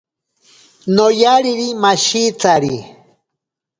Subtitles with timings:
[0.95, 2.75] Noyariri mashitsari.